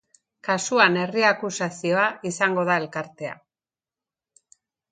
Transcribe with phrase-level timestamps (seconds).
[0.45, 3.39] Kasuan herri akusazioa izango da elkartea.